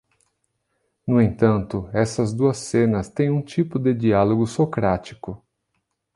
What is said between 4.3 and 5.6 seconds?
socrático.